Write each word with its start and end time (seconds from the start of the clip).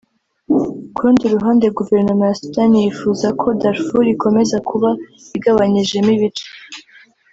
Ku 0.93 0.99
rundi 1.05 1.25
ruhande 1.35 1.65
guverinoma 1.77 2.23
ya 2.29 2.37
Sudani 2.39 2.77
yifuza 2.83 3.27
ko 3.39 3.47
Darfour 3.61 4.05
ikomeza 4.15 4.57
kuba 4.69 4.89
igabanyijemo 5.37 6.11
ibice 6.17 6.47